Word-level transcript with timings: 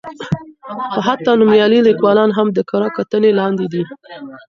خو 0.91 0.99
حتی 1.07 1.31
نومیالي 1.39 1.79
لیکوالان 1.87 2.29
هم 2.37 2.47
د 2.51 2.59
کره 2.69 2.89
کتنې 2.97 3.31
لاندې 3.39 3.65
دي. 3.73 3.83